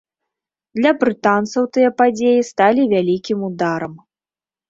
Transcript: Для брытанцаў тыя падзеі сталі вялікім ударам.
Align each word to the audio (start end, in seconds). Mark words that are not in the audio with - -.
Для 0.77 0.91
брытанцаў 1.03 1.63
тыя 1.75 1.89
падзеі 2.01 2.47
сталі 2.51 2.87
вялікім 2.93 3.39
ударам. 3.49 3.93